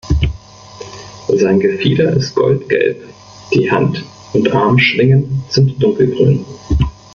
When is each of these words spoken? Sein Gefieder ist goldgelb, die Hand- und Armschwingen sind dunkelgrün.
Sein 1.27 1.59
Gefieder 1.59 2.13
ist 2.13 2.33
goldgelb, 2.33 3.03
die 3.53 3.69
Hand- 3.71 4.03
und 4.33 4.51
Armschwingen 4.51 5.43
sind 5.49 5.79
dunkelgrün. 5.79 6.43